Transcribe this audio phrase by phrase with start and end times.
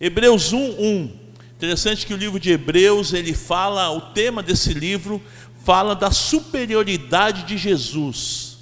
[0.00, 1.10] Hebreus 1, 1.
[1.58, 5.20] Interessante que o livro de Hebreus, ele fala, o tema desse livro
[5.62, 8.56] fala da superioridade de Jesus,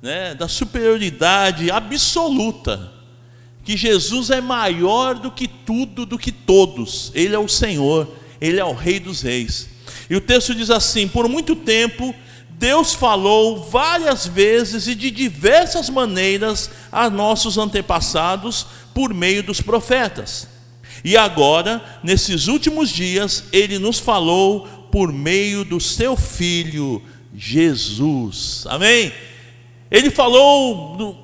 [0.00, 0.34] né?
[0.34, 2.90] da superioridade absoluta,
[3.62, 8.10] que Jesus é maior do que tudo, do que todos, Ele é o Senhor,
[8.40, 9.68] Ele é o Rei dos Reis.
[10.08, 12.14] E o texto diz assim: por muito tempo
[12.48, 20.51] Deus falou várias vezes e de diversas maneiras a nossos antepassados por meio dos profetas.
[21.04, 27.02] E agora, nesses últimos dias, ele nos falou por meio do seu filho
[27.34, 28.64] Jesus.
[28.68, 29.12] Amém?
[29.90, 31.18] Ele falou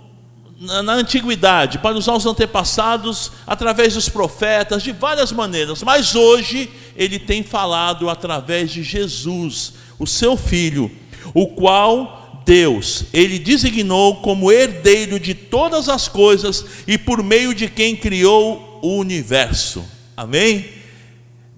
[0.59, 7.19] na, na antiguidade para os antepassados através dos profetas de várias maneiras, mas hoje ele
[7.19, 10.91] tem falado através de Jesus, o seu filho,
[11.33, 17.69] o qual Deus, ele designou como herdeiro de todas as coisas e por meio de
[17.69, 19.85] quem criou o universo.
[20.17, 20.67] Amém?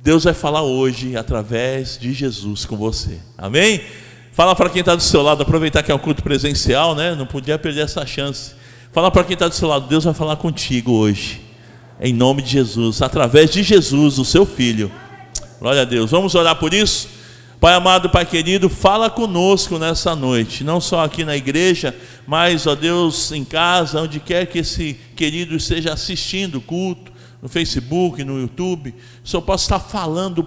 [0.02, 3.18] Deus vai falar hoje através de Jesus com você.
[3.36, 3.82] Amém?
[4.32, 7.14] Fala para quem está do seu lado, aproveitar que é um culto presencial, né?
[7.14, 8.52] Não podia perder essa chance.
[8.92, 11.40] Fala para quem está do seu lado, Deus vai falar contigo hoje.
[12.00, 14.90] Em nome de Jesus, através de Jesus, o seu filho.
[15.60, 16.10] Glória a Deus.
[16.10, 17.08] Vamos orar por isso?
[17.60, 21.94] Pai amado, Pai querido, fala conosco nessa noite, não só aqui na igreja,
[22.26, 27.09] mas, ó Deus, em casa, onde quer que esse querido esteja assistindo o culto,
[27.42, 30.46] no Facebook, no YouTube, o Senhor possa estar falando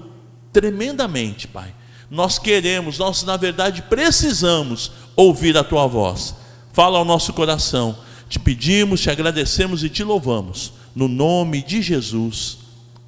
[0.52, 1.73] tremendamente, Pai.
[2.09, 6.36] Nós queremos, nós na verdade precisamos ouvir a Tua voz.
[6.71, 7.97] Fala ao nosso coração.
[8.30, 10.73] Te pedimos, te agradecemos e te louvamos.
[10.95, 12.59] No nome de Jesus.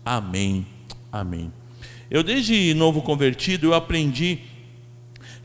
[0.03, 0.65] Amém.
[1.11, 1.51] Amém.
[2.09, 4.39] Eu desde novo convertido, eu aprendi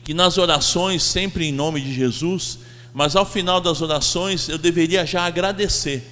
[0.03, 2.59] que nas orações, sempre em nome de Jesus,
[2.93, 6.03] mas ao final das orações eu deveria já agradecer.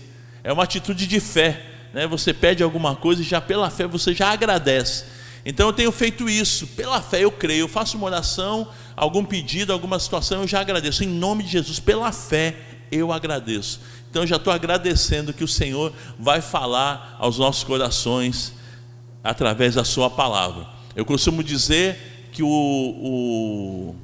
[0.43, 2.07] É uma atitude de fé né?
[2.07, 5.05] Você pede alguma coisa e já pela fé você já agradece.
[5.45, 9.71] Então eu tenho feito isso, pela fé eu creio, eu faço uma oração, algum pedido,
[9.71, 11.03] alguma situação, eu já agradeço.
[11.03, 12.55] Em nome de Jesus, pela fé
[12.91, 13.79] eu agradeço.
[14.09, 18.53] Então eu já estou agradecendo que o Senhor vai falar aos nossos corações
[19.23, 20.67] através da Sua palavra.
[20.95, 23.95] Eu costumo dizer que o, o,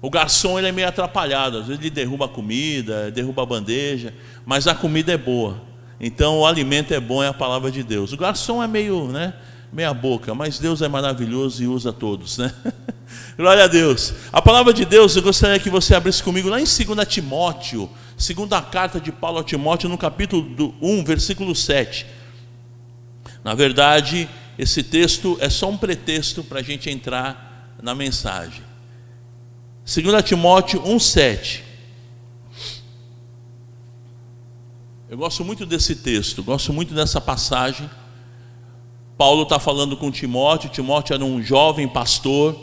[0.00, 4.14] o garçom ele é meio atrapalhado, às vezes ele derruba a comida, derruba a bandeja,
[4.44, 5.71] mas a comida é boa.
[6.02, 8.12] Então o alimento é bom, é a palavra de Deus.
[8.12, 9.32] O garçom é meio, né,
[9.72, 12.52] meia boca, mas Deus é maravilhoso e usa todos, né?
[13.38, 14.12] Glória a Deus.
[14.32, 18.60] A palavra de Deus, eu gostaria que você abrisse comigo lá em 2 Timóteo, segunda
[18.60, 22.04] carta de Paulo a Timóteo, no capítulo 1, versículo 7.
[23.44, 28.62] Na verdade, esse texto é só um pretexto para a gente entrar na mensagem.
[29.84, 31.72] 2 Timóteo 1, 7.
[35.12, 37.90] Eu gosto muito desse texto, gosto muito dessa passagem.
[39.18, 42.58] Paulo está falando com Timóteo, Timóteo era um jovem pastor,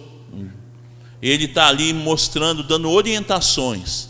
[1.21, 4.09] ele está ali mostrando, dando orientações.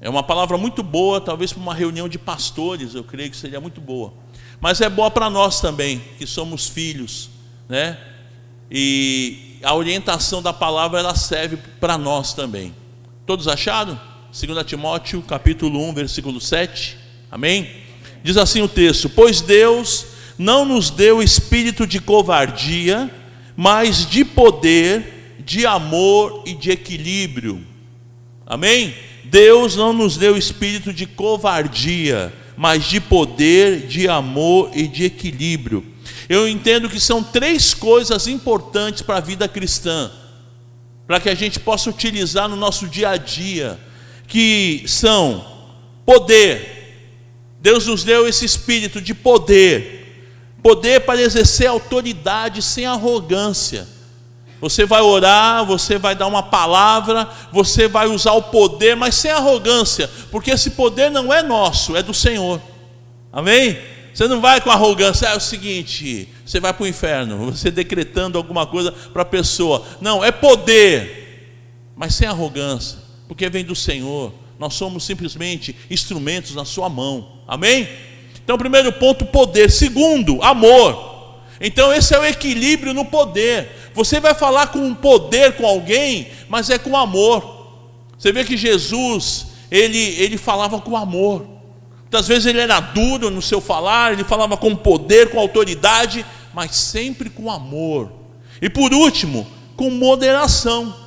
[0.00, 3.60] É uma palavra muito boa, talvez para uma reunião de pastores, eu creio que seria
[3.60, 4.14] muito boa.
[4.58, 7.28] Mas é boa para nós também, que somos filhos,
[7.68, 7.98] né?
[8.70, 12.74] E a orientação da palavra ela serve para nós também.
[13.26, 14.00] Todos acharam?
[14.32, 17.01] 2 Timóteo, capítulo 1, versículo 7.
[17.32, 17.70] Amém?
[18.22, 20.04] Diz assim o texto: Pois Deus
[20.36, 23.10] não nos deu espírito de covardia,
[23.56, 27.66] mas de poder, de amor e de equilíbrio.
[28.46, 28.94] Amém?
[29.24, 35.86] Deus não nos deu espírito de covardia, mas de poder, de amor e de equilíbrio.
[36.28, 40.10] Eu entendo que são três coisas importantes para a vida cristã,
[41.06, 43.80] para que a gente possa utilizar no nosso dia a dia,
[44.28, 45.46] que são
[46.04, 46.71] poder,
[47.62, 50.26] Deus nos deu esse espírito de poder,
[50.60, 53.86] poder para exercer autoridade sem arrogância.
[54.60, 59.30] Você vai orar, você vai dar uma palavra, você vai usar o poder, mas sem
[59.30, 62.60] arrogância, porque esse poder não é nosso, é do Senhor.
[63.32, 63.78] Amém?
[64.12, 68.36] Você não vai com arrogância, é o seguinte, você vai para o inferno, você decretando
[68.36, 69.84] alguma coisa para a pessoa.
[70.00, 71.54] Não, é poder,
[71.96, 72.98] mas sem arrogância,
[73.28, 74.41] porque vem do Senhor.
[74.62, 77.26] Nós somos simplesmente instrumentos na sua mão.
[77.48, 77.88] Amém?
[78.44, 79.68] Então, primeiro ponto, poder.
[79.68, 81.40] Segundo, amor.
[81.60, 83.90] Então, esse é o equilíbrio no poder.
[83.92, 87.66] Você vai falar com poder com alguém, mas é com amor.
[88.16, 91.44] Você vê que Jesus, ele, ele falava com amor.
[92.02, 96.24] Muitas vezes ele era duro no seu falar, ele falava com poder, com autoridade,
[96.54, 98.12] mas sempre com amor.
[98.60, 99.44] E por último,
[99.74, 101.01] com moderação.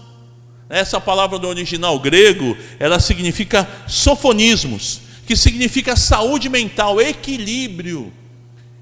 [0.69, 8.11] Essa palavra do original grego, ela significa sofonismos, que significa saúde mental, equilíbrio.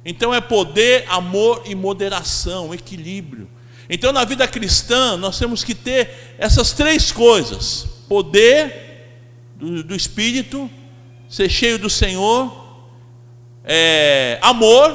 [0.05, 3.49] Então é poder, amor e moderação, equilíbrio.
[3.89, 8.83] Então na vida cristã nós temos que ter essas três coisas: poder
[9.55, 10.69] do, do Espírito,
[11.29, 12.63] ser cheio do Senhor,
[13.63, 14.91] é, amor,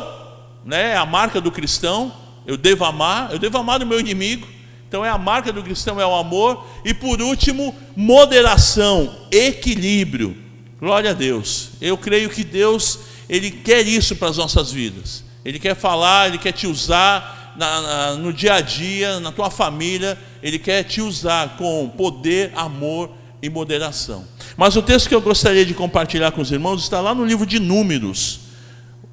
[0.64, 2.12] né, a marca do cristão.
[2.46, 4.48] Eu devo amar, eu devo amar o meu inimigo.
[4.88, 10.34] Então é a marca do cristão é o amor e por último moderação, equilíbrio.
[10.80, 11.70] Glória a Deus.
[11.80, 15.22] Eu creio que Deus ele quer isso para as nossas vidas.
[15.44, 19.50] Ele quer falar, ele quer te usar na, na, no dia a dia, na tua
[19.50, 20.18] família.
[20.42, 23.10] Ele quer te usar com poder, amor
[23.42, 24.24] e moderação.
[24.56, 27.44] Mas o texto que eu gostaria de compartilhar com os irmãos está lá no livro
[27.44, 28.40] de Números.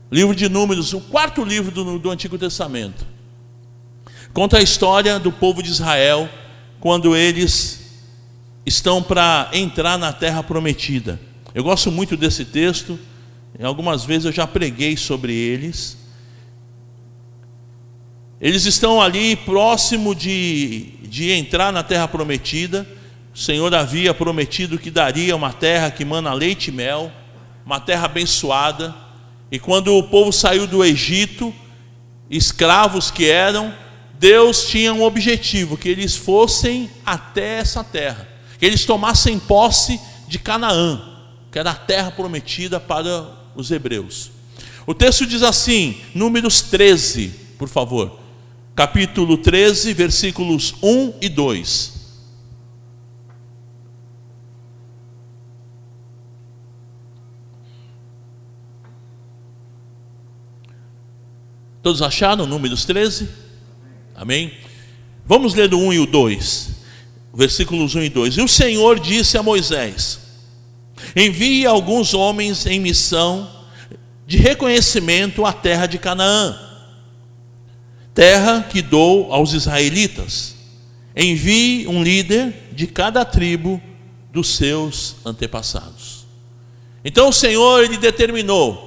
[0.09, 3.05] Livro de Números, o quarto livro do, do Antigo Testamento.
[4.35, 6.29] Conta a história do povo de Israel
[6.81, 8.03] quando eles
[8.65, 11.17] estão para entrar na terra prometida.
[11.53, 12.99] Eu gosto muito desse texto,
[13.63, 15.97] algumas vezes eu já preguei sobre eles.
[18.41, 22.85] Eles estão ali próximo de, de entrar na terra prometida.
[23.33, 27.09] O Senhor havia prometido que daria uma terra que mana leite e mel,
[27.65, 28.93] uma terra abençoada.
[29.49, 31.55] E quando o povo saiu do Egito,
[32.29, 33.73] escravos que eram,
[34.19, 38.27] Deus tinha um objetivo: que eles fossem até essa terra,
[38.57, 41.01] que eles tomassem posse de Canaã,
[41.51, 44.31] que era a terra prometida para os hebreus.
[44.87, 48.19] O texto diz assim, Números 13, por favor,
[48.75, 51.95] capítulo 13, versículos 1 e 2.
[61.81, 63.44] Todos acharam Números 13?
[64.15, 64.53] Amém?
[65.25, 66.69] Vamos ler o 1 e o 2.
[67.33, 68.37] Versículos 1 e 2.
[68.37, 70.19] E o Senhor disse a Moisés:
[71.15, 73.49] Envie alguns homens em missão
[74.25, 76.57] de reconhecimento à terra de Canaã,
[78.13, 80.55] terra que dou aos israelitas.
[81.15, 83.81] Envie um líder de cada tribo
[84.31, 86.25] dos seus antepassados.
[87.03, 88.84] Então o Senhor ele determinou.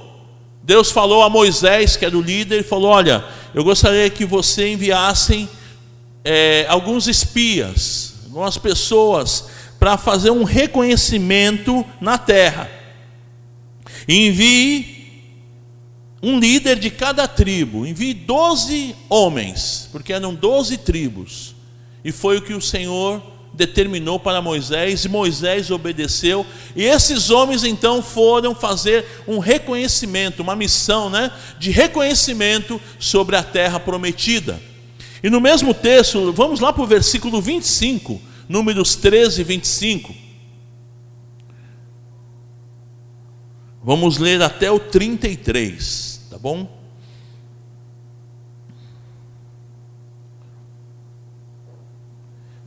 [0.69, 3.25] Deus falou a Moisés, que era o líder, e falou: Olha,
[3.55, 5.49] eu gostaria que você enviassem
[6.23, 9.49] é, alguns espias, algumas pessoas,
[9.79, 12.69] para fazer um reconhecimento na terra.
[14.07, 15.25] Envie
[16.21, 21.55] um líder de cada tribo, envie doze homens, porque eram doze tribos,
[22.05, 23.23] e foi o que o Senhor
[23.53, 30.55] determinou para Moisés, e Moisés obedeceu, e esses homens então foram fazer um reconhecimento, uma
[30.55, 34.61] missão né, de reconhecimento sobre a terra prometida.
[35.21, 40.15] E no mesmo texto, vamos lá para o versículo 25, números 13 e 25.
[43.83, 46.78] Vamos ler até o 33, tá bom?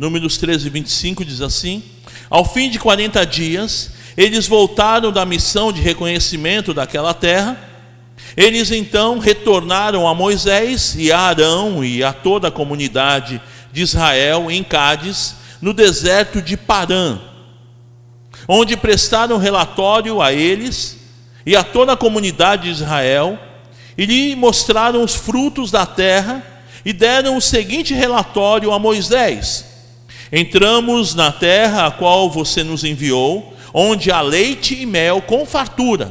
[0.03, 1.81] Números 13, 25 diz assim:
[2.29, 7.57] Ao fim de 40 dias, eles voltaram da missão de reconhecimento daquela terra.
[8.37, 13.41] Eles então retornaram a Moisés e a Arão e a toda a comunidade
[13.73, 17.21] de Israel em Cádiz, no deserto de Parã,
[18.49, 20.99] onde prestaram relatório a eles
[21.47, 23.39] e a toda a comunidade de Israel,
[23.97, 26.45] e lhe mostraram os frutos da terra,
[26.85, 29.71] e deram o seguinte relatório a Moisés:
[30.33, 36.11] Entramos na terra a qual você nos enviou, onde há leite e mel com fartura.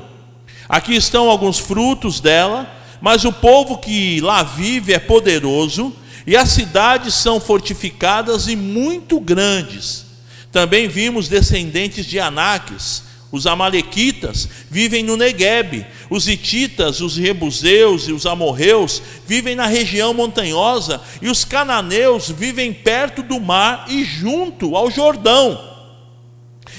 [0.69, 5.91] Aqui estão alguns frutos dela, mas o povo que lá vive é poderoso,
[6.27, 10.05] e as cidades são fortificadas e muito grandes.
[10.51, 18.11] Também vimos descendentes de Anáquis, os amalequitas vivem no Neguebe, os hititas, os rebuseus e
[18.11, 24.75] os amorreus vivem na região montanhosa, e os cananeus vivem perto do mar e junto
[24.75, 25.69] ao Jordão.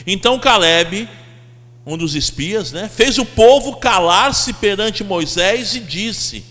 [0.06, 1.08] Então Caleb,
[1.86, 6.44] um dos espias, né, fez o povo calar-se perante Moisés e disse: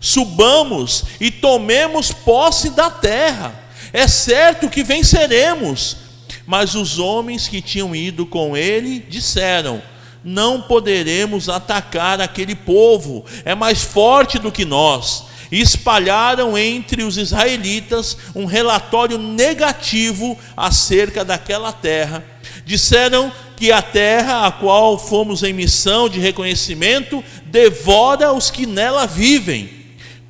[0.00, 3.60] Subamos e tomemos posse da terra.
[3.92, 6.01] É certo que venceremos
[6.46, 9.82] mas os homens que tinham ido com ele disseram:
[10.24, 15.24] Não poderemos atacar aquele povo, é mais forte do que nós.
[15.50, 22.24] E espalharam entre os israelitas um relatório negativo acerca daquela terra.
[22.64, 29.06] Disseram que a terra a qual fomos em missão de reconhecimento devora os que nela
[29.06, 29.68] vivem.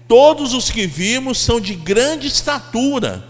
[0.09, 3.25] Todos os que vimos são de grande estatura.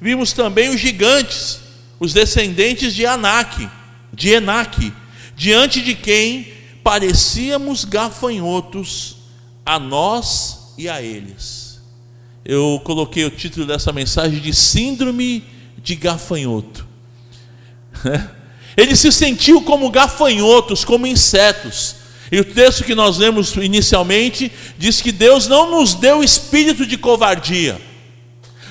[0.00, 1.61] Vimos também os gigantes
[2.02, 3.70] os descendentes de Anak,
[4.12, 4.92] de Enaque,
[5.36, 6.48] diante de quem
[6.82, 9.18] parecíamos gafanhotos
[9.64, 11.80] a nós e a eles.
[12.44, 15.44] Eu coloquei o título dessa mensagem de Síndrome
[15.80, 16.84] de Gafanhoto.
[18.76, 21.94] Ele se sentiu como gafanhotos, como insetos.
[22.32, 26.98] E o texto que nós lemos inicialmente diz que Deus não nos deu espírito de
[26.98, 27.80] covardia.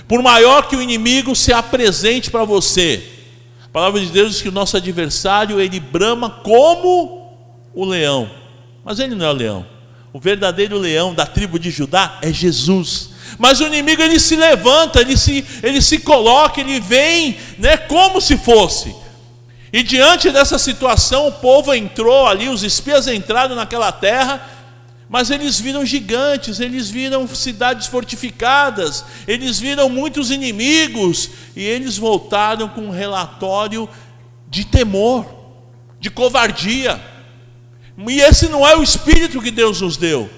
[0.05, 3.20] Por maior que o inimigo se apresente para você,
[3.71, 7.31] a palavra de Deus diz que o nosso adversário ele brama como
[7.73, 8.29] o leão,
[8.83, 9.65] mas ele não é o leão.
[10.11, 13.11] O verdadeiro leão da tribo de Judá é Jesus.
[13.37, 18.19] Mas o inimigo ele se levanta, ele se, ele se coloca, ele vem, né, como
[18.19, 18.93] se fosse.
[19.71, 24.45] E diante dessa situação, o povo entrou ali, os espias entraram naquela terra,
[25.11, 32.69] mas eles viram gigantes, eles viram cidades fortificadas, eles viram muitos inimigos, e eles voltaram
[32.69, 33.89] com um relatório
[34.47, 35.25] de temor,
[35.99, 36.97] de covardia.
[38.07, 40.29] E esse não é o espírito que Deus nos deu.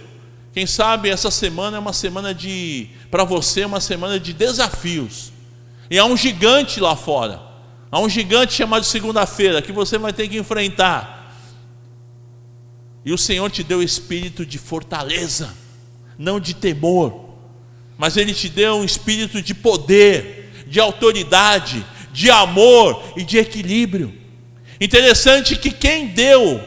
[0.51, 5.31] Quem sabe essa semana é uma semana de, para você, é uma semana de desafios.
[5.87, 7.39] E há um gigante lá fora.
[7.91, 11.22] Há um gigante chamado segunda-feira que você vai ter que enfrentar.
[13.05, 15.53] E o Senhor te deu espírito de fortaleza,
[16.17, 17.31] não de temor,
[17.97, 24.13] mas Ele te deu um espírito de poder, de autoridade, de amor e de equilíbrio.
[24.79, 26.61] Interessante que quem deu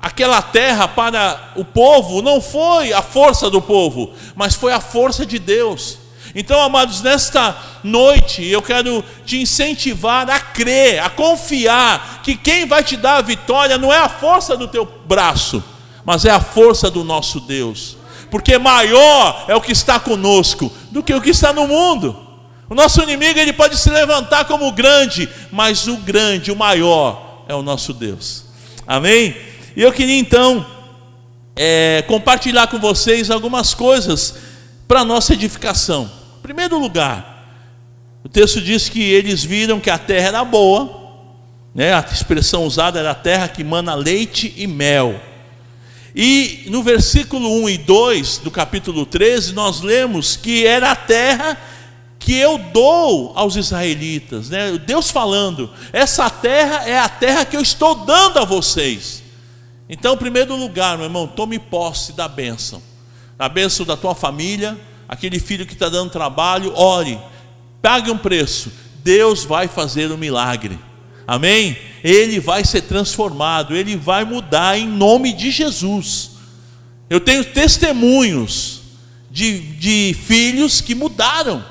[0.00, 5.24] aquela terra para o povo não foi a força do povo, mas foi a força
[5.24, 5.98] de Deus.
[6.34, 12.82] Então, amados, nesta noite eu quero te incentivar a crer, a confiar que quem vai
[12.82, 15.62] te dar a vitória não é a força do teu braço,
[16.04, 17.96] mas é a força do nosso Deus.
[18.30, 22.16] Porque maior é o que está conosco do que o que está no mundo.
[22.68, 27.54] O nosso inimigo ele pode se levantar como grande, mas o grande, o maior é
[27.54, 28.46] o nosso Deus.
[28.86, 29.36] Amém?
[29.76, 30.64] E eu queria então
[31.54, 34.34] é, compartilhar com vocês algumas coisas
[34.88, 37.46] para nossa edificação primeiro lugar,
[38.24, 41.00] o texto diz que eles viram que a terra era boa,
[41.74, 41.94] né?
[41.94, 45.18] a expressão usada era a terra que mana leite e mel.
[46.14, 51.58] E no versículo 1 e 2 do capítulo 13, nós lemos que era a terra
[52.18, 54.78] que eu dou aos israelitas, né?
[54.78, 59.22] Deus falando, essa terra é a terra que eu estou dando a vocês.
[59.88, 62.82] Então, em primeiro lugar, meu irmão, tome posse da bênção,
[63.38, 64.78] a bênção da tua família,
[65.08, 67.18] aquele filho que está dando trabalho, ore,
[67.80, 68.70] pague um preço,
[69.02, 70.78] Deus vai fazer um milagre.
[71.26, 71.76] Amém?
[72.02, 76.32] Ele vai ser transformado, ele vai mudar em nome de Jesus.
[77.08, 78.80] Eu tenho testemunhos
[79.30, 81.64] de, de filhos que mudaram,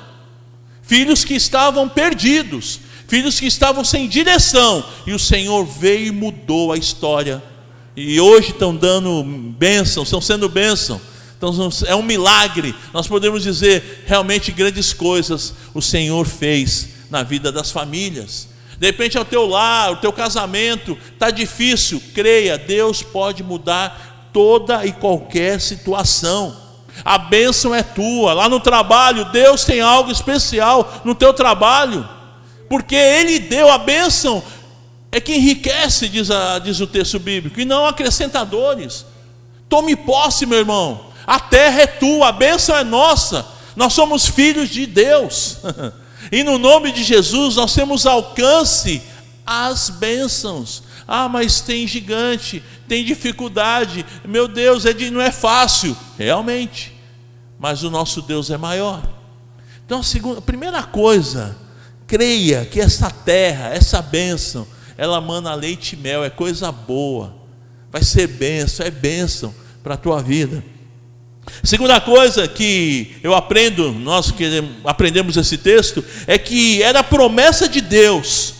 [0.82, 6.72] filhos que estavam perdidos, filhos que estavam sem direção, e o Senhor veio e mudou
[6.72, 7.42] a história.
[7.94, 11.00] E hoje estão dando bênção, estão sendo bênção
[11.42, 12.72] então é um milagre.
[12.94, 18.48] Nós podemos dizer realmente grandes coisas o Senhor fez na vida das famílias.
[18.82, 22.02] De repente é o teu lar, o teu casamento está difícil.
[22.12, 26.56] Creia, Deus pode mudar toda e qualquer situação.
[27.04, 28.32] A bênção é tua.
[28.34, 32.08] Lá no trabalho, Deus tem algo especial no teu trabalho.
[32.68, 34.42] Porque Ele deu a bênção,
[35.12, 39.06] é que enriquece, diz, a, diz o texto bíblico, e não acrescentadores.
[39.68, 41.12] Tome posse, meu irmão.
[41.24, 43.46] A terra é tua, a bênção é nossa.
[43.76, 45.58] Nós somos filhos de Deus.
[46.32, 49.02] e no nome de Jesus nós temos alcance
[49.46, 50.82] às bênçãos.
[51.06, 54.06] Ah, mas tem gigante, tem dificuldade.
[54.24, 55.94] Meu Deus, é de, não é fácil.
[56.18, 56.96] Realmente.
[57.58, 59.02] Mas o nosso Deus é maior.
[59.84, 61.54] Então, a, segunda, a primeira coisa,
[62.06, 67.34] creia que essa terra, essa bênção, ela mana leite e mel, é coisa boa.
[67.90, 70.64] Vai ser bênção, é bênção para a tua vida.
[71.62, 74.44] Segunda coisa que eu aprendo, nós que
[74.84, 78.54] aprendemos esse texto, é que era a promessa de Deus.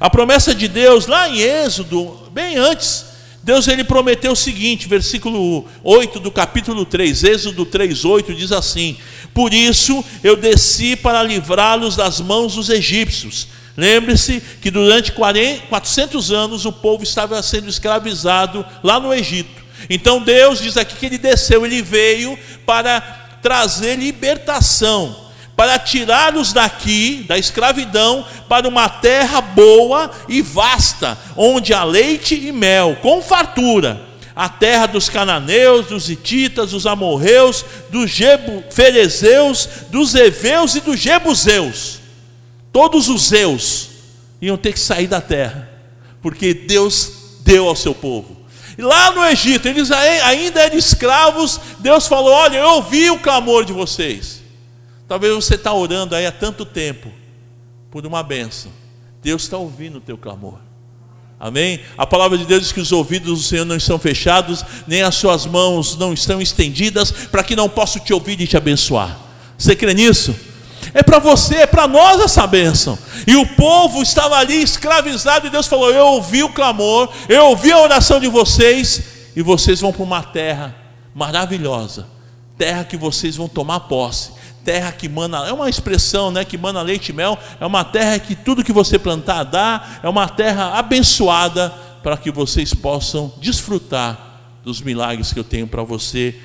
[0.00, 3.06] A promessa de Deus, lá em Êxodo, bem antes,
[3.42, 8.96] Deus ele prometeu o seguinte, versículo 8 do capítulo 3, Êxodo 3, 8, diz assim:
[9.34, 13.48] Por isso eu desci para livrá-los das mãos dos egípcios.
[13.76, 19.63] Lembre-se que durante 40, 400 anos o povo estava sendo escravizado lá no Egito.
[19.88, 23.00] Então Deus diz aqui que ele desceu, ele veio para
[23.42, 25.14] trazer libertação,
[25.54, 32.50] para tirá-los daqui, da escravidão, para uma terra boa e vasta, onde há leite e
[32.50, 34.00] mel, com fartura.
[34.34, 38.10] A terra dos cananeus, dos hititas, dos amorreus, dos
[38.70, 42.00] ferezeus, dos heveus e dos jebuseus.
[42.72, 43.90] Todos os zeus
[44.42, 45.70] iam ter que sair da terra,
[46.20, 47.12] porque Deus
[47.44, 48.43] deu ao seu povo.
[48.78, 51.60] Lá no Egito, eles ainda eram escravos.
[51.78, 54.42] Deus falou: Olha, eu ouvi o clamor de vocês.
[55.06, 57.10] Talvez você está orando aí há tanto tempo
[57.90, 58.72] por uma benção.
[59.22, 60.58] Deus está ouvindo o teu clamor.
[61.38, 61.80] Amém?
[61.98, 65.14] A palavra de Deus diz que os ouvidos do Senhor não estão fechados, nem as
[65.14, 69.18] suas mãos não estão estendidas, para que não possa te ouvir e te abençoar.
[69.58, 70.34] Você crê nisso?
[70.92, 72.98] É para você, é para nós essa bênção.
[73.26, 77.72] E o povo estava ali escravizado, e Deus falou: Eu ouvi o clamor, eu ouvi
[77.72, 79.02] a oração de vocês,
[79.34, 80.74] e vocês vão para uma terra
[81.14, 82.12] maravilhosa
[82.56, 84.30] terra que vocês vão tomar posse
[84.64, 88.18] terra que mana, é uma expressão, né, que mana leite e mel, é uma terra
[88.18, 91.70] que tudo que você plantar dá, é uma terra abençoada
[92.02, 94.18] para que vocês possam desfrutar
[94.64, 96.40] dos milagres que eu tenho para você.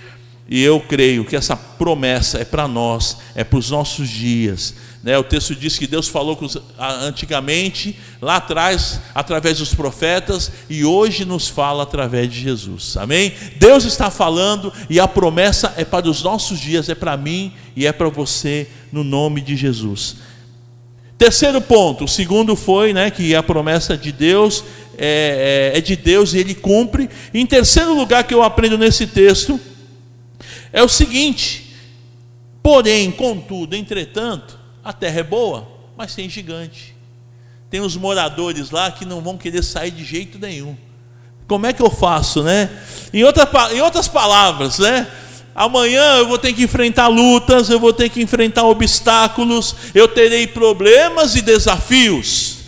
[0.50, 4.74] E eu creio que essa promessa é para nós, é para os nossos dias.
[5.04, 5.16] Né?
[5.16, 6.38] O texto diz que Deus falou
[6.78, 12.98] antigamente, lá atrás, através dos profetas, e hoje nos fala através de Jesus.
[12.98, 13.32] Amém?
[13.58, 17.86] Deus está falando e a promessa é para os nossos dias, é para mim e
[17.86, 20.16] é para você, no nome de Jesus.
[21.16, 24.64] Terceiro ponto, o segundo foi né, que a promessa de Deus
[24.98, 27.08] é, é, é de Deus e Ele cumpre.
[27.34, 29.60] Em terceiro lugar que eu aprendo nesse texto
[30.72, 31.76] é o seguinte:
[32.62, 36.96] porém, contudo, entretanto, a terra é boa, mas tem gigante.
[37.70, 40.76] Tem os moradores lá que não vão querer sair de jeito nenhum.
[41.48, 42.70] Como é que eu faço, né?
[43.14, 45.08] Em, outra, em outras palavras, né?
[45.54, 50.48] Amanhã eu vou ter que enfrentar lutas, eu vou ter que enfrentar obstáculos, eu terei
[50.48, 52.60] problemas e desafios.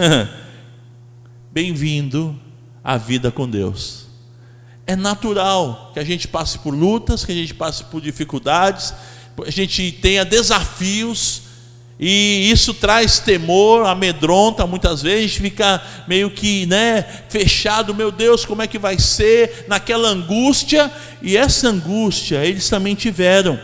[1.51, 2.38] Bem-vindo
[2.84, 4.00] à vida com Deus.
[4.91, 8.93] É natural que a gente passe por lutas, que a gente passe por dificuldades,
[9.41, 11.43] a gente tenha desafios,
[11.98, 18.12] e isso traz temor, amedronta muitas vezes, a gente fica meio que né, fechado, meu
[18.12, 23.57] Deus, como é que vai ser, naquela angústia, e essa angústia eles também tiveram.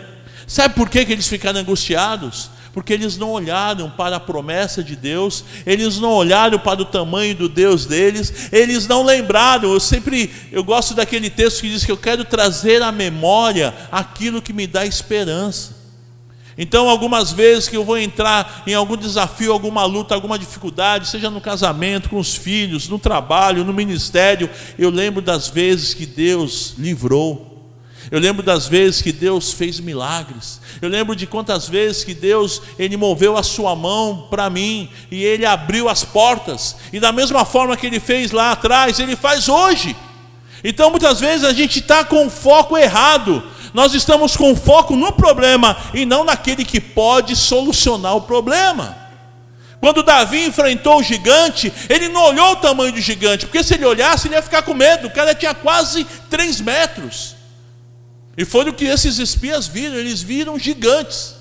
[0.48, 2.51] Sabe por que, que eles ficaram angustiados?
[2.77, 7.34] Porque eles não olharam para a promessa de Deus, eles não olharam para o tamanho
[7.34, 9.73] do Deus deles, eles não lembraram.
[9.73, 14.43] Eu sempre eu gosto daquele texto que diz que eu quero trazer à memória aquilo
[14.43, 15.75] que me dá esperança.
[16.56, 21.32] Então, algumas vezes que eu vou entrar em algum desafio, alguma luta, alguma dificuldade, seja
[21.32, 24.47] no casamento, com os filhos, no trabalho, no ministério,
[24.78, 27.57] eu lembro das vezes que Deus livrou.
[28.10, 30.62] Eu lembro das vezes que Deus fez milagres.
[30.82, 35.24] Eu lembro de quantas vezes que Deus ele moveu a sua mão para mim e
[35.24, 36.78] ele abriu as portas.
[36.93, 39.96] E da mesma forma que ele fez lá atrás, ele faz hoje.
[40.63, 43.43] Então muitas vezes a gente está com o foco errado.
[43.74, 48.98] Nós estamos com foco no problema e não naquele que pode solucionar o problema.
[49.80, 53.86] Quando Davi enfrentou o gigante, ele não olhou o tamanho do gigante, porque se ele
[53.86, 55.08] olhasse, ele ia ficar com medo.
[55.08, 57.37] O cara tinha quase três metros.
[58.38, 61.36] E foi o que esses espias viram, eles viram gigantes.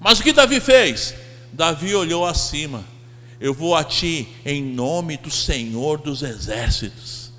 [0.00, 1.14] Mas o que Davi fez?
[1.52, 2.84] Davi olhou acima.
[3.38, 7.30] Eu vou a ti em nome do Senhor dos exércitos.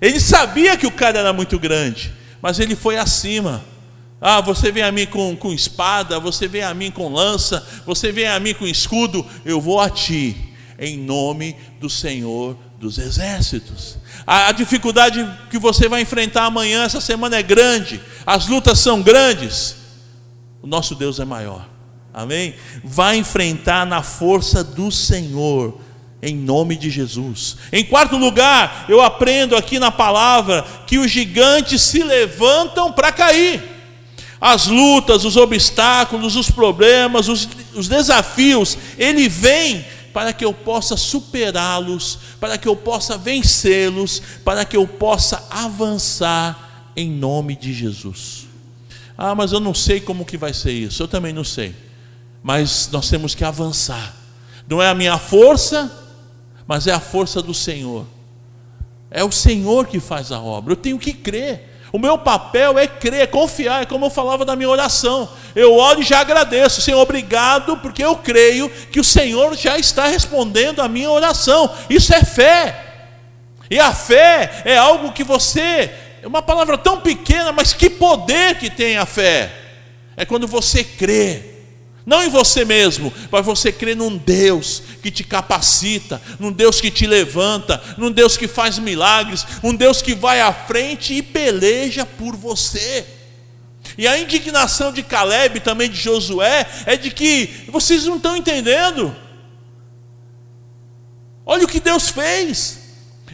[0.00, 3.64] Ele sabia que o cara era muito grande mas ele foi acima.
[4.20, 8.10] Ah, você vem a mim com, com espada, você vem a mim com lança, você
[8.10, 10.36] vem a mim com escudo, eu vou a ti,
[10.78, 13.98] em nome do Senhor dos exércitos.
[14.26, 19.02] A, a dificuldade que você vai enfrentar amanhã, essa semana é grande, as lutas são
[19.02, 19.76] grandes,
[20.62, 21.66] o nosso Deus é maior,
[22.14, 22.54] amém?
[22.84, 25.80] Vai enfrentar na força do Senhor
[26.22, 27.56] em nome de Jesus.
[27.72, 33.60] Em quarto lugar, eu aprendo aqui na palavra que os gigantes se levantam para cair.
[34.40, 40.96] As lutas, os obstáculos, os problemas, os, os desafios, ele vem para que eu possa
[40.96, 48.46] superá-los, para que eu possa vencê-los, para que eu possa avançar em nome de Jesus.
[49.16, 51.02] Ah, mas eu não sei como que vai ser isso.
[51.02, 51.74] Eu também não sei.
[52.42, 54.16] Mas nós temos que avançar.
[54.68, 55.90] Não é a minha força,
[56.66, 58.06] mas é a força do Senhor.
[59.10, 60.72] É o Senhor que faz a obra.
[60.72, 61.71] Eu tenho que crer.
[61.92, 65.28] O meu papel é crer, é confiar, é como eu falava na minha oração.
[65.54, 70.06] Eu oro e já agradeço, Senhor, obrigado, porque eu creio que o Senhor já está
[70.06, 71.70] respondendo a minha oração.
[71.90, 72.82] Isso é fé.
[73.70, 75.90] E a fé é algo que você,
[76.22, 79.52] é uma palavra tão pequena, mas que poder que tem a fé.
[80.16, 81.51] É quando você crê
[82.04, 86.90] não em você mesmo, mas você crê num Deus que te capacita, num Deus que
[86.90, 92.04] te levanta, num Deus que faz milagres, um Deus que vai à frente e peleja
[92.04, 93.06] por você.
[93.96, 99.14] E a indignação de Caleb, também de Josué, é de que vocês não estão entendendo.
[101.44, 102.80] Olha o que Deus fez.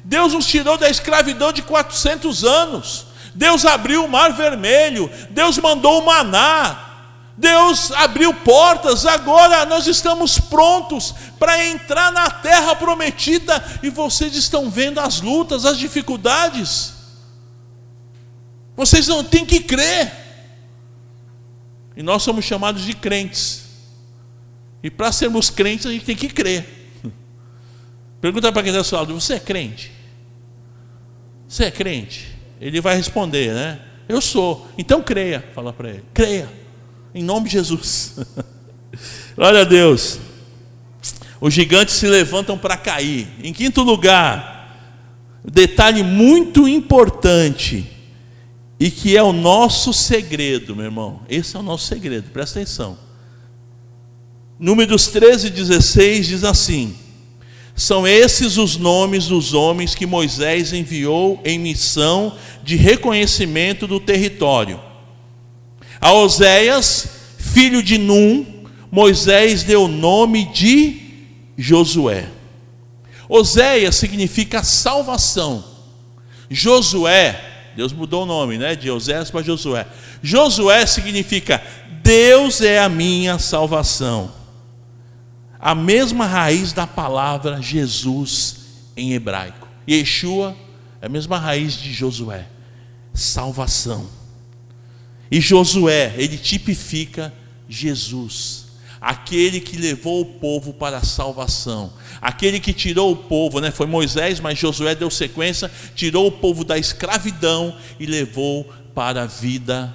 [0.05, 3.07] Deus nos tirou da escravidão de 400 anos.
[3.35, 5.11] Deus abriu o mar vermelho.
[5.31, 6.88] Deus mandou o maná.
[7.39, 14.69] Deus abriu portas, agora nós estamos prontos para entrar na terra prometida e vocês estão
[14.69, 16.95] vendo as lutas, as dificuldades.
[18.75, 20.13] Vocês não têm que crer.
[21.97, 23.67] E nós somos chamados de crentes.
[24.83, 26.91] E para sermos crentes, a gente tem que crer.
[28.21, 29.93] Pergunta para quem está falando: você é crente?
[31.47, 32.37] Você é crente?
[32.61, 33.81] Ele vai responder, né?
[34.09, 34.67] Eu sou.
[34.77, 36.05] Então creia, fala para ele.
[36.13, 36.68] Creia.
[37.15, 38.15] Em nome de Jesus.
[39.35, 40.19] Glória a Deus.
[41.41, 43.29] Os gigantes se levantam para cair.
[43.43, 44.77] Em quinto lugar,
[45.45, 47.87] detalhe muito importante
[48.81, 51.21] e que é o nosso segredo, meu irmão.
[51.29, 52.99] Esse é o nosso segredo, presta atenção.
[54.59, 56.97] Números 13 e 16 diz assim:
[57.77, 64.88] São esses os nomes dos homens que Moisés enviou em missão de reconhecimento do território
[66.01, 67.09] a Oséias,
[67.39, 68.47] filho de Num,
[68.91, 71.01] Moisés deu o nome de
[71.57, 72.29] Josué.
[73.29, 75.65] Oséias significa salvação.
[76.51, 77.39] Josué,
[77.77, 78.75] Deus mudou o nome, né?
[78.75, 79.87] De Oséias para Josué.
[80.23, 81.63] Josué significa
[82.03, 84.33] Deus é a minha salvação.
[85.61, 88.57] A mesma raiz da palavra Jesus
[88.97, 89.69] em hebraico.
[89.89, 90.57] Yeshua
[91.03, 92.47] é a mesma raiz de Josué.
[93.13, 94.07] Salvação.
[95.31, 97.33] E Josué, ele tipifica
[97.69, 98.67] Jesus,
[99.01, 103.71] aquele que levou o povo para a salvação, aquele que tirou o povo, né?
[103.71, 108.65] Foi Moisés, mas Josué deu sequência, tirou o povo da escravidão e levou
[108.95, 109.95] para a vida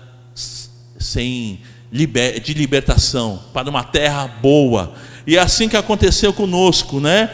[0.99, 1.59] sem
[1.91, 4.95] de libertação, para uma terra boa.
[5.27, 7.29] E é assim que aconteceu conosco, né?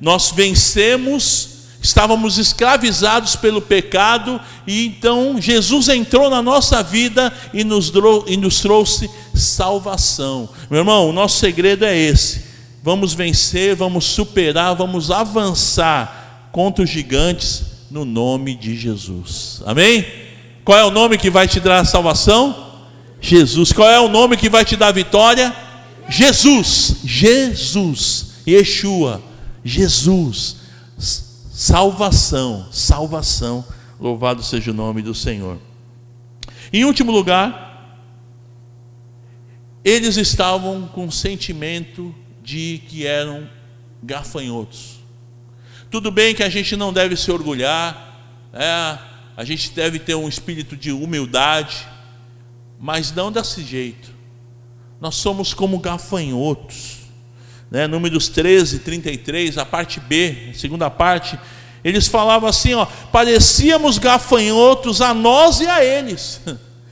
[0.00, 1.55] Nós vencemos
[1.86, 7.92] estávamos escravizados pelo pecado, e então Jesus entrou na nossa vida e nos,
[8.26, 10.48] e nos trouxe salvação.
[10.68, 12.44] Meu irmão, o nosso segredo é esse:
[12.82, 19.62] vamos vencer, vamos superar, vamos avançar contra os gigantes no nome de Jesus.
[19.64, 20.04] Amém?
[20.64, 22.64] Qual é o nome que vai te dar a salvação?
[23.20, 23.72] Jesus.
[23.72, 25.54] Qual é o nome que vai te dar a vitória?
[26.08, 26.96] Jesus.
[27.04, 28.26] Jesus.
[28.44, 29.22] Yeshua.
[29.64, 30.66] Jesus
[31.56, 33.64] Salvação, salvação.
[33.98, 35.58] Louvado seja o nome do Senhor.
[36.70, 37.96] Em último lugar,
[39.82, 42.14] eles estavam com o sentimento
[42.44, 43.48] de que eram
[44.02, 45.00] gafanhotos.
[45.90, 48.20] Tudo bem que a gente não deve se orgulhar,
[48.52, 48.98] é,
[49.34, 51.88] a gente deve ter um espírito de humildade,
[52.78, 54.10] mas não desse jeito.
[55.00, 56.95] Nós somos como gafanhotos
[57.70, 61.38] né, Números 13, 33, a parte B, a segunda parte,
[61.82, 66.40] eles falavam assim: ó, parecíamos gafanhotos a nós e a eles.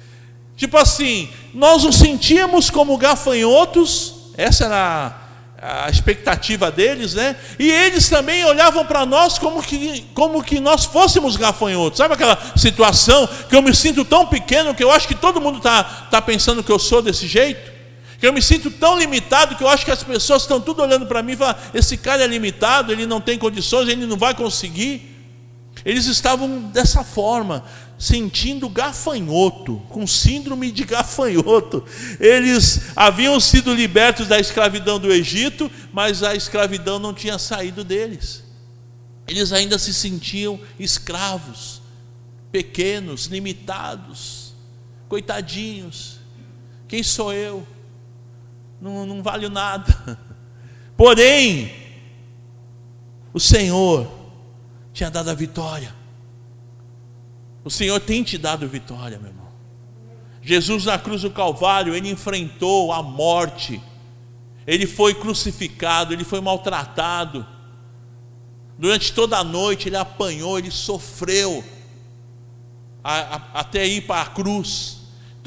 [0.57, 5.25] tipo assim, nós nos sentíamos como gafanhotos, essa era
[5.61, 7.37] a, expectativa deles, né?
[7.59, 11.99] E eles também olhavam para nós como que, como que nós fôssemos gafanhotos.
[11.99, 15.59] Sabe aquela situação que eu me sinto tão pequeno que eu acho que todo mundo
[15.59, 17.74] está tá pensando que eu sou desse jeito?
[18.25, 21.05] Que eu me sinto tão limitado que eu acho que as pessoas estão tudo olhando
[21.05, 24.35] para mim e falam: esse cara é limitado, ele não tem condições, ele não vai
[24.35, 25.15] conseguir.
[25.85, 27.67] Eles estavam dessa forma,
[27.99, 31.85] sentindo gafanhoto, com síndrome de gafanhoto.
[32.19, 38.43] Eles haviam sido libertos da escravidão do Egito, mas a escravidão não tinha saído deles.
[39.29, 41.83] Eles ainda se sentiam escravos,
[42.51, 44.55] pequenos, limitados,
[45.11, 46.21] coitadinhos.
[46.89, 47.74] Quem sou eu?
[48.85, 50.19] Não, não vale nada.
[50.95, 51.73] Porém,
[53.33, 54.07] o Senhor
[54.93, 55.95] tinha dado a vitória.
[57.65, 59.49] O Senhor tem te dado vitória, meu irmão.
[60.43, 63.81] Jesus na cruz do Calvário, ele enfrentou a morte.
[64.67, 67.47] Ele foi crucificado, ele foi maltratado.
[68.79, 71.65] Durante toda a noite ele apanhou, ele sofreu
[73.03, 74.99] a, a, até ir para a cruz.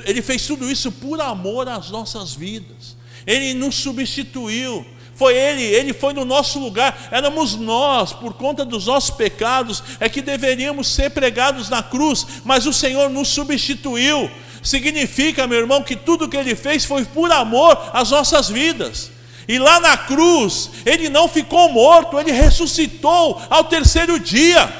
[0.04, 2.97] Ele fez tudo isso por amor às nossas vidas.
[3.28, 4.86] Ele nos substituiu.
[5.14, 7.10] Foi Ele, Ele foi no nosso lugar.
[7.12, 12.66] Éramos nós, por conta dos nossos pecados, é que deveríamos ser pregados na cruz, mas
[12.66, 14.32] o Senhor nos substituiu.
[14.64, 19.12] Significa, meu irmão, que tudo que Ele fez foi por amor às nossas vidas.
[19.48, 24.72] E lá na cruz, Ele não ficou morto, Ele ressuscitou ao terceiro dia.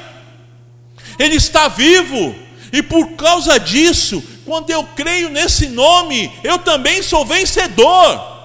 [1.18, 2.36] Ele está vivo,
[2.72, 8.37] e por causa disso, quando eu creio nesse nome, eu também sou vencedor.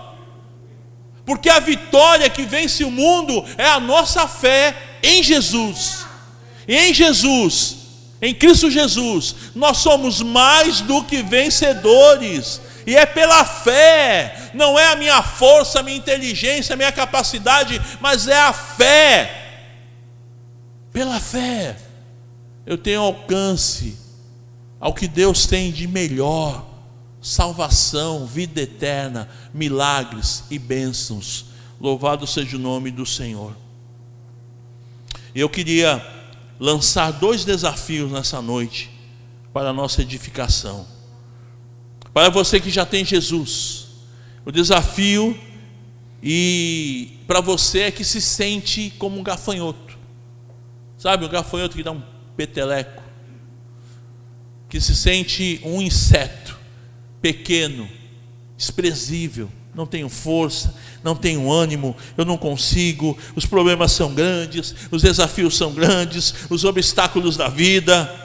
[1.24, 6.04] Porque a vitória que vence o mundo é a nossa fé em Jesus.
[6.66, 7.76] E em Jesus,
[8.20, 12.61] em Cristo Jesus, nós somos mais do que vencedores.
[12.87, 17.80] E é pela fé, não é a minha força, a minha inteligência, a minha capacidade,
[18.00, 19.38] mas é a fé.
[20.92, 21.76] Pela fé,
[22.66, 23.96] eu tenho alcance
[24.80, 26.64] ao que Deus tem de melhor:
[27.22, 31.46] salvação, vida eterna, milagres e bênçãos.
[31.80, 33.56] Louvado seja o nome do Senhor.
[35.32, 36.04] Eu queria
[36.58, 38.90] lançar dois desafios nessa noite
[39.52, 40.87] para a nossa edificação.
[42.12, 43.87] Para você que já tem Jesus,
[44.44, 45.38] o desafio
[46.22, 49.96] e para você é que se sente como um gafanhoto.
[50.98, 52.02] Sabe, um gafanhoto que dá um
[52.37, 53.02] peteleco,
[54.68, 56.41] que se sente um inseto
[57.22, 57.88] pequeno,
[58.56, 65.00] desprezível, não tenho força, não tenho ânimo, eu não consigo, os problemas são grandes, os
[65.00, 68.18] desafios são grandes, os obstáculos da vida.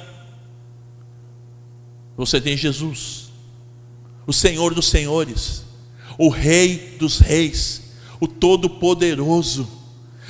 [2.18, 3.28] Você tem Jesus
[4.28, 5.64] o Senhor dos Senhores,
[6.18, 9.66] o Rei dos Reis, o Todo-Poderoso.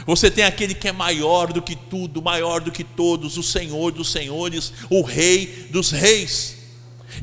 [0.05, 3.91] Você tem aquele que é maior do que tudo, maior do que todos, o Senhor
[3.91, 6.56] dos Senhores, o Rei dos Reis.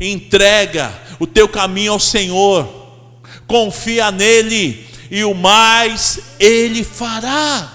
[0.00, 2.68] Entrega o teu caminho ao Senhor,
[3.46, 7.72] confia nele, e o mais ele fará.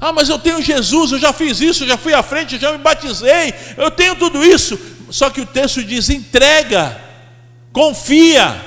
[0.00, 2.60] Ah, mas eu tenho Jesus, eu já fiz isso, eu já fui à frente, eu
[2.60, 4.78] já me batizei, eu tenho tudo isso.
[5.10, 7.06] Só que o texto diz: entrega
[7.76, 8.58] confia,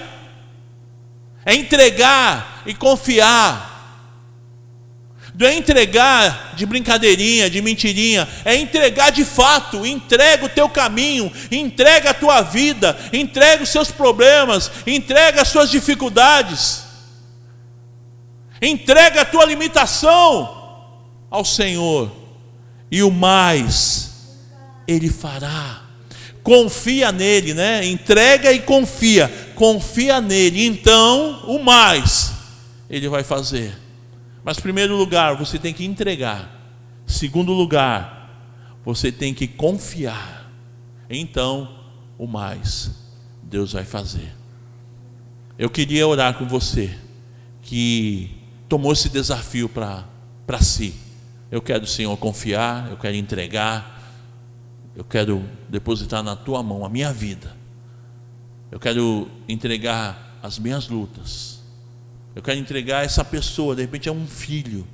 [1.43, 3.68] é entregar e confiar.
[5.39, 9.85] Não é entregar de brincadeirinha, de mentirinha, é entregar de fato.
[9.85, 15.71] Entrega o teu caminho, entrega a tua vida, entrega os seus problemas, entrega as suas
[15.71, 16.83] dificuldades,
[18.61, 20.57] entrega a tua limitação
[21.31, 22.11] ao Senhor,
[22.91, 24.09] e o mais
[24.85, 25.83] Ele fará
[26.43, 27.85] confia nele, né?
[27.85, 30.65] Entrega e confia, confia nele.
[30.65, 32.31] Então, o mais
[32.89, 33.88] ele vai fazer.
[34.49, 36.49] Mas primeiro lugar, você tem que entregar.
[37.05, 38.33] Segundo lugar,
[38.83, 40.51] você tem que confiar.
[41.07, 41.85] Então,
[42.17, 42.89] o mais
[43.43, 44.33] Deus vai fazer.
[45.55, 46.97] Eu queria orar com você
[47.61, 50.03] que tomou esse desafio para
[50.59, 50.95] si.
[51.51, 53.99] Eu quero, Senhor, confiar, eu quero entregar
[54.95, 57.55] eu quero depositar na tua mão a minha vida.
[58.71, 61.58] Eu quero entregar as minhas lutas.
[62.39, 64.87] Eu quero entregar essa pessoa, de repente é um filho,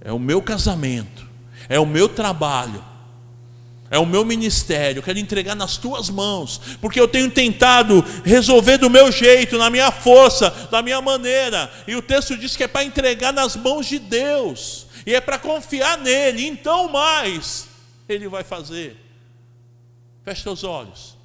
[0.00, 1.24] é o meu casamento,
[1.68, 2.84] é o meu trabalho,
[3.88, 4.98] é o meu ministério.
[4.98, 9.70] Eu quero entregar nas tuas mãos, porque eu tenho tentado resolver do meu jeito, na
[9.70, 11.70] minha força, da minha maneira.
[11.86, 15.38] E o texto diz que é para entregar nas mãos de Deus, e é para
[15.38, 17.68] confiar nele, então mais
[18.08, 18.96] Ele vai fazer.
[20.24, 21.16] Feche seus olhos.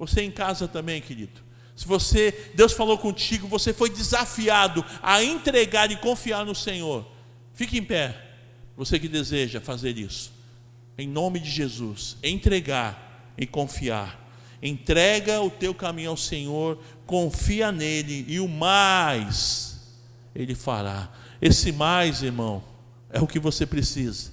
[0.00, 1.44] Você em casa também, querido.
[1.76, 7.06] Se você, Deus falou contigo, você foi desafiado a entregar e confiar no Senhor.
[7.52, 8.20] Fique em pé.
[8.76, 10.32] Você que deseja fazer isso.
[10.96, 14.22] Em nome de Jesus, entregar e confiar.
[14.62, 19.74] Entrega o teu caminho ao Senhor, confia nele e o mais
[20.34, 21.10] ele fará.
[21.40, 22.64] Esse mais, irmão,
[23.10, 24.32] é o que você precisa.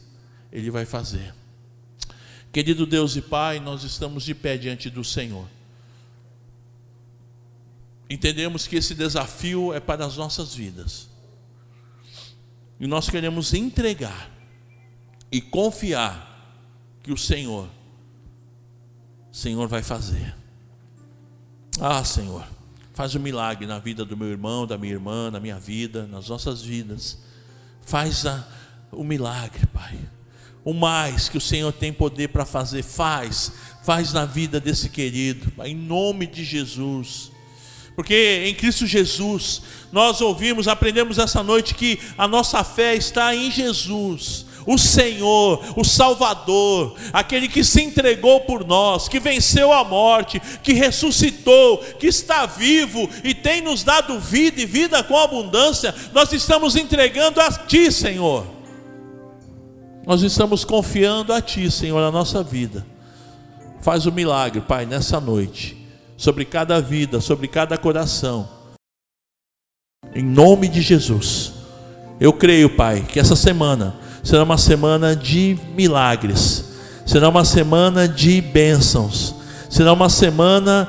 [0.52, 1.34] Ele vai fazer.
[2.52, 5.48] Querido Deus e Pai, nós estamos de pé diante do Senhor.
[8.12, 11.08] Entendemos que esse desafio é para as nossas vidas.
[12.78, 14.30] E nós queremos entregar
[15.32, 16.28] e confiar
[17.02, 17.70] que o Senhor,
[19.32, 20.36] Senhor vai fazer.
[21.80, 22.46] Ah, Senhor,
[22.94, 26.28] faz um milagre na vida do meu irmão, da minha irmã, na minha vida, nas
[26.28, 27.18] nossas vidas.
[27.82, 28.46] Faz a,
[28.92, 29.98] o milagre, Pai
[30.64, 35.52] o mais que o Senhor tem poder para fazer, faz, faz na vida desse querido,
[35.64, 37.32] em nome de Jesus.
[37.96, 43.52] Porque em Cristo Jesus, nós ouvimos, aprendemos essa noite que a nossa fé está em
[43.52, 50.42] Jesus, o Senhor, o Salvador, aquele que se entregou por nós, que venceu a morte,
[50.64, 55.94] que ressuscitou, que está vivo e tem nos dado vida e vida com abundância.
[56.14, 58.46] Nós estamos entregando a Ti, Senhor.
[60.06, 62.86] Nós estamos confiando a Ti, Senhor, a nossa vida.
[63.82, 65.81] Faz o um milagre, Pai, nessa noite,
[66.22, 68.48] sobre cada vida, sobre cada coração.
[70.14, 71.52] Em nome de Jesus.
[72.20, 76.76] Eu creio, Pai, que essa semana será uma semana de milagres,
[77.08, 79.34] será uma semana de bênçãos,
[79.68, 80.88] será uma semana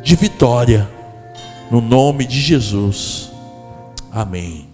[0.00, 0.88] de vitória.
[1.68, 3.32] No nome de Jesus.
[4.12, 4.71] Amém.